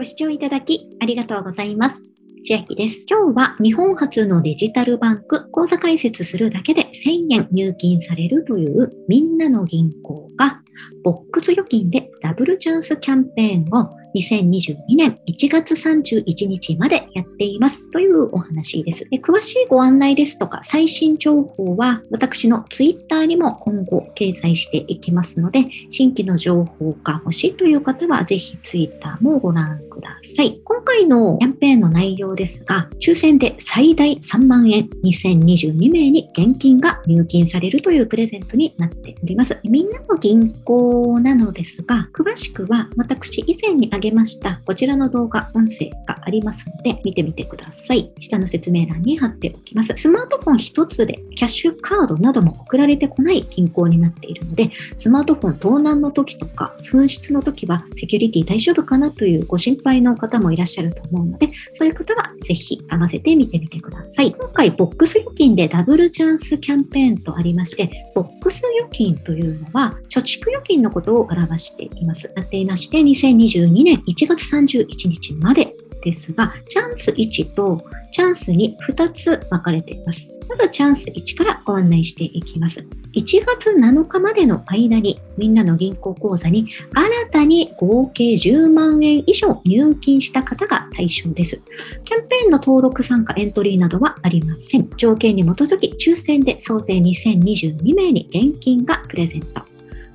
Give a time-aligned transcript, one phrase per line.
[0.00, 2.02] ご視聴いただきありがとうございます。
[2.46, 3.04] 千秋です。
[3.06, 10.62] 今日は日本初のデジタルバンク口座開設するだけで1000円入金されるというみんなの銀行が
[11.04, 19.18] ボックス預金でダブルチャンスキャンペーンを2022年1月31日までやっていますというお話ですで。
[19.18, 30.60] 詳しいご案内ですとか最新情報は私のツイッターにも今後掲載していきますので、新規の情報が欲しいという方はぜひツイッターもご覧ください。
[30.64, 39.58] 今回のキャンペーンの内容ですが、抽選で最大3万円2022名に現金が入金されるというプレゼントになっております。
[39.64, 48.12] みんなの銀行なのですが、詳しくは私以前に挙げましたこちらの動画、音声がありますので見てみてください。
[48.18, 49.92] 下の説明欄に貼っておきます。
[49.96, 64.32] スマートフォン一つでキャッシュカードなども送られてこない銀行になっているので、スマートフォン盗難の時とか紛失の時はセキュリティ大丈夫かなというご心配の方もいらっしゃると思うので、そういう方はぜひ合わせてみてみてください。
[64.32, 72.30] 今回、ボックス預金でダブルチャンスキャンペーンとありまして、ボックス預金というのは貯蓄預金のことを表しています。
[72.34, 80.28] なっていまして、2022年1月31日までですが、チャンス1とチャンス2、2つ分かれています。
[80.48, 82.84] まずチャンス1からご案内していきます。
[83.14, 91.60] 1月7日までの間にみんなの銀行口座に新たに合計10万円以上入金した方が対象です。
[92.04, 94.90] キャンペーンの登録参加エントリーなどはありません。
[94.96, 99.69] 条件に基づき抽選で総勢2022名に現金がプレゼント。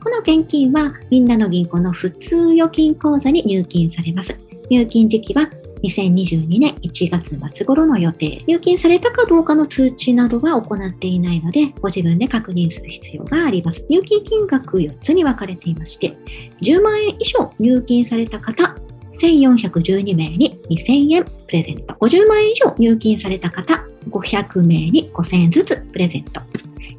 [0.06, 4.38] この現金はみんなの銀行の普通預金口座に入金されます。
[4.70, 5.50] 入金時期は
[5.82, 8.44] 2022年1月末頃の予定。
[8.46, 13.84] 入金されたかどうかの通知などは行っていないので、ご自分で確認する必要があります。
[13.90, 16.16] 入金金額4つに分かれていまして、
[16.62, 18.76] 10万円以上入金された方、
[19.20, 21.96] 1412名に2000円プレゼント。
[21.96, 26.42] 50万円以上入金された方、500名に5000円ずつプレゼント。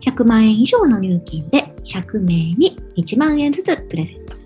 [0.07, 4.37] 100万円以上の入金で100名に1万円ずつプレゼント。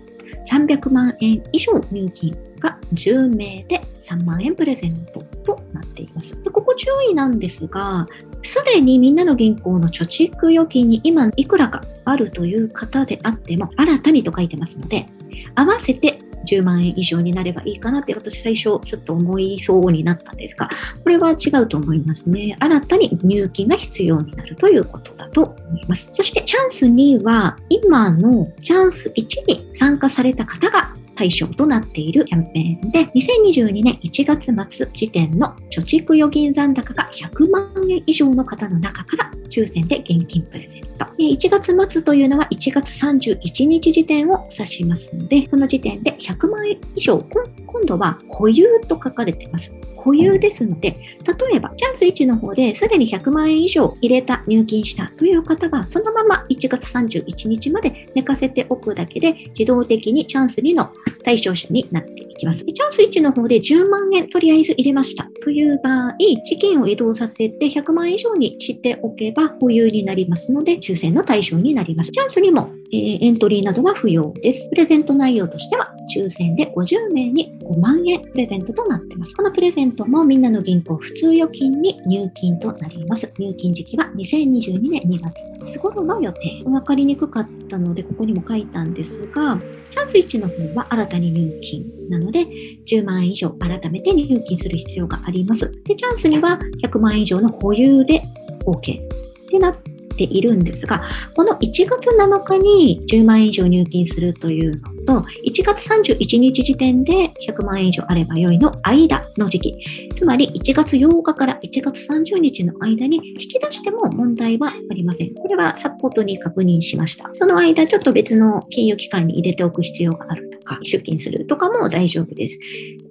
[0.51, 6.41] 300万円以上入金が10名で3万円プレゼントとなっています。
[6.43, 8.07] でここ注意なんですが、
[8.43, 15.07] すでにみんなの銀行の貯蓄預金に今いくらかあるという方であっても、新たにと書いてますので、
[15.55, 20.69] 合わせて10万円以上になればいいかなって私最初ちょっと思いそうになったんですが、
[21.03, 22.55] これは違うと思いますね。
[22.59, 26.09] 新たに入金が必要になるということだと思います。
[26.11, 40.90] そしてチャンス2は今のチャンス1に参加された方が対象となっているキャンペーンで、2022年1月末時点の貯蓄預金残高が100万円以上の方の中から抽選で現金プレゼント。
[41.17, 47.17] 1月末というのは1月31日時点を指しますので、その時点で100万円以上、
[47.65, 49.73] 今度は保有と書かれています。
[49.95, 60.89] 保有ですので、例えばチャンス1の方ですでに100万円以上入れた、入金したという方は、そのまま1月31日まで寝かせておくだけで、自動的にチャンス2の
[61.23, 62.65] 対象者になっていきます。
[62.65, 72.11] チャンス1の方で10万円とりあえず入れましたという場合、資金を移動させて100万円以上にしておけば保有になりますので、抽選の対象になります。
[72.11, 74.69] チャンス2も、えー、エントリーなどは不要です。
[74.69, 79.35] プレゼント内容としては、抽選で50名に5万円プレゼントとなっています。
[79.35, 83.31] このプレゼントもみんなの銀行普通預金に入金となります。
[83.39, 86.61] 入金時期は2022年2月末頃の予定。
[86.65, 89.57] わかりにくかったので、ここにも書いたんですが、
[89.89, 92.45] チャンス1の方は新たに入金なので、
[92.85, 95.71] 10万円以上改めて入金する必要があります。
[95.85, 98.21] で、チャンスには100万円以上の保有で
[98.65, 99.07] OK っ
[99.49, 101.03] てなってているんですが、
[101.35, 115.33] この1月7日に10万円以上入金するというのと、1月31日時点で100万円以上あれば良いの間の時期、つまり1月8日から1月30日の間に引き出しても問題はありません。
[115.35, 117.29] これはサポートに確認しました。
[117.33, 122.59] その間、ちょっと別の金融機関に入れておく必要があるとか、出金するとかも大丈夫です。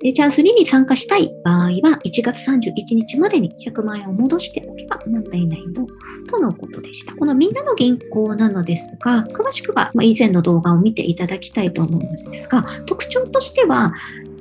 [0.00, 5.86] でチャンス2に参加したい場合は、1月31日までに100万円を戻しておけば問題ないの
[6.30, 7.14] とのことでした。
[7.14, 13.92] このみんなの銀行なのですが、詳しくは以前の動画を見ていただきたいとと思うんですが、特徴としては、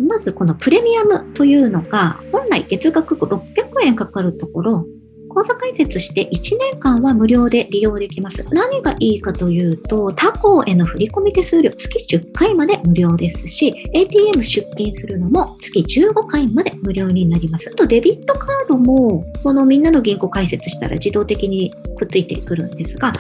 [0.08, 3.42] まずこのプレミアムというのが、本来月額600
[3.84, 4.86] 円かかるところ、
[5.30, 8.44] 口座開設して1年間は無料で利用できます。
[8.52, 17.70] 何がいいかというと、他行への振込手数料月10回まで無料ですし、ATM 出金するのも月15回まで無料になります。
[17.72, 23.14] あとデビットカードも、このみんなの銀行開設したら自動的にくっついてくるんですが、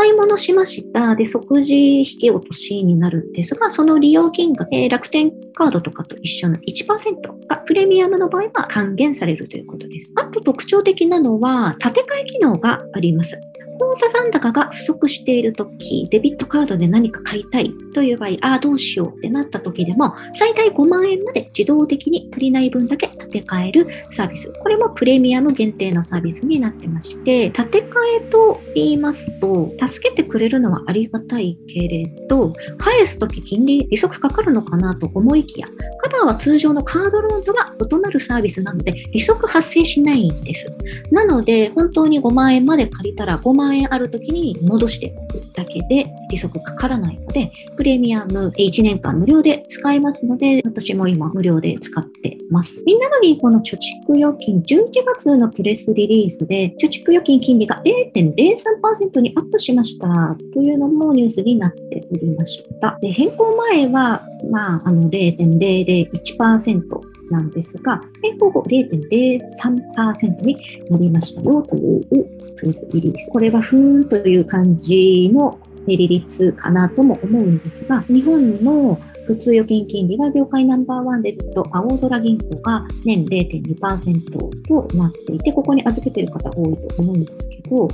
[0.00, 1.14] 買い物しました。
[1.14, 10.10] で、即時引き落としになるんですが、その利用金額、えー、楽天カードとかと一緒の1%がプレミアムの場合は還元されるということです。
[10.16, 13.38] あと特徴的なのは、建て替え機能があります。
[13.80, 24.52] 口座残高が不足しているとき、デビットカードで何か買いたいという場合、ああ、どうしようってなったときでも、最大5万円まで自動的に足りない分だけ立て替えるサービス。
[24.60, 27.84] これもプレミアム限定のサービスになってまして、立て替
[28.18, 35.66] えと言いますと、助けてくれるのはありがたいけれど、返すとき金利利息かかるのかなと思いきや、
[36.02, 40.70] カバーは通常のカードローンとは異なるサービスなので、利息発生しないんです。
[41.10, 52.82] なので、本当に5万円まで借りたら5万円ある時に戻しておくだけで利息かからないので、プレミアム1年間無料で使えますので、私も今無料で使ってます。
[52.84, 53.76] みんなの銀行の貯
[54.06, 62.98] 蓄預金、11月のプレスリリースで、貯蓄預金金利が0.03%にアップしましたというのもニュースになっておりました。
[63.00, 70.56] で変更前は、まあ、あの0.001%なんですが、変更後0.03%に
[70.90, 73.30] なりましたよというプレスリリス。
[73.30, 84.30] これはふーんという感じの利率かなとも思うんですが、日本の普通預金金利が業界ナンバーワンですと、青空銀行が年0.2%
[84.66, 87.88] となっていて、ここに預けている方多いと思うんですけど、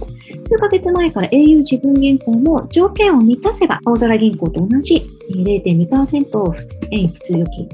[0.46, 7.68] 数ヶ月前から au 自分銀行も条件を満たせば、青空銀行と同じ0.2%を普通預金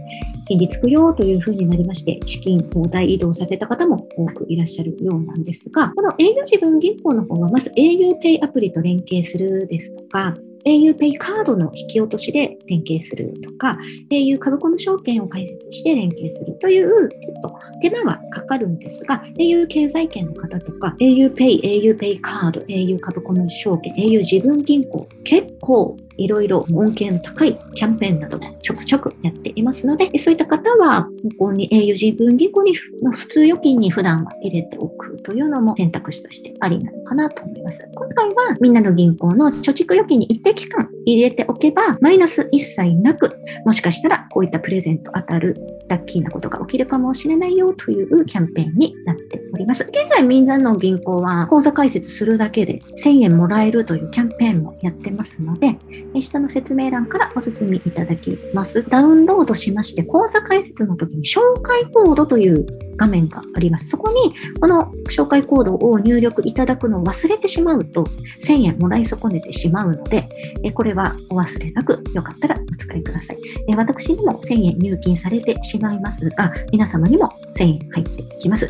[0.53, 10.35] 金利つくよというふうになりまして、資金を大移動させた方も多くいらっしゃるようなんですが、この au 自分銀行の方は、まず auPay アプリと連携するですとか、
[10.67, 13.79] auPay カードの引き落としで連携するとか、
[14.11, 31.05] au 株コム証券を開設して連携するという、ちょっと手間はかかるんですが、au 経済圏の方とか、auPay、auPay カード、au 株コム証券、au 自分銀行、結構いろいろ恩恵の高いキャンペーンなどでちょくちょくやっていますので、そういった方は、
[31.39, 37.85] ここに au 自分銀行に普通預金に普段は入れておくというのも選択肢としてありなのかなと思います。
[37.95, 43.37] 今回はみんなの銀行の貯蓄預金に一定期間入れておけば、マイナス一切なく、
[43.67, 45.57] もしかしたらこういったプレゼント当たる
[45.93, 49.85] ラッキーなことが起きるかもしれないよというキャンペーンになっております。
[49.85, 55.77] 現在みんなの銀行は口座開設するだけで1000円もらえるというキャンペーンもやってますので、
[56.21, 58.83] 下の説明欄からお進みいただきます。
[58.89, 62.67] ダウンロードしまして、口座開設の時に紹介コードという
[63.03, 63.89] 画面があります。
[63.89, 68.05] そこにこの紹介コードを入力いただくのを忘れてしまうと
[68.45, 70.29] 1000円もらい損ねてしまうので、
[70.73, 73.39] これはお忘れなくよかったらお使いください。
[73.75, 78.69] 私にも1000円入金されてしまいますが、皆様にも1000円入ってきます。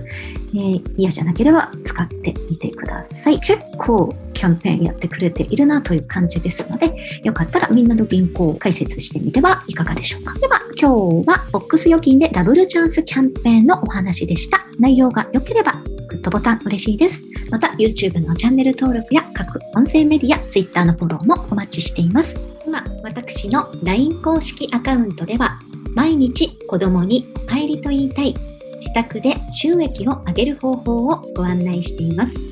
[0.54, 3.38] えー、嫌じゃなければ使ってみてください。
[3.40, 10.34] 結構キャンペーンやってくれているなという感じですので、よかったらみんなの銀行を開設してみてはいかがでしょうか。
[10.38, 14.66] では、今日はボックス預金でダブルチャンスキャンペーンのお話でした。
[14.78, 15.74] 内容が良ければ
[16.12, 17.24] グッドボタン嬉しいです。
[17.50, 22.38] また YouTube のチャンネル登録や各音声メディア、Twitter のフォローもお待ちしています。
[22.66, 25.58] 今、私の LINE 公式アカウントでは、
[25.94, 28.34] 毎日子供に帰りと言いたい
[28.76, 32.51] 自宅で収益を上げる方法をご案内しています。